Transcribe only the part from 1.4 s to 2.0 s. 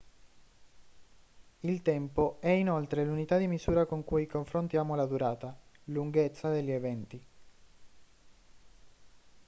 il